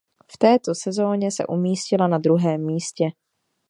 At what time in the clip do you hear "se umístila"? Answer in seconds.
1.31-2.07